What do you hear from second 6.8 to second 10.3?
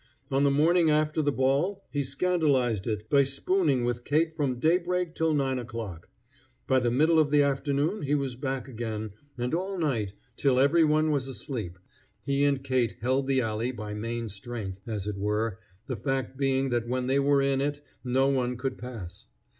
middle of the afternoon he was back again, and all night,